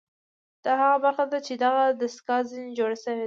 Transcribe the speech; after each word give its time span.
دا 0.63 0.71
هغه 0.83 0.97
برخه 1.03 1.25
ده 1.31 1.39
چې 1.47 1.53
دغه 1.63 1.83
دستګاه 2.01 2.41
ځنې 2.49 2.71
جوړه 2.79 2.97
شوې 3.03 3.13
ده 3.15 3.19